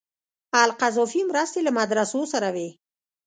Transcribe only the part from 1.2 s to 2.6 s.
مرستې له مدرسو سره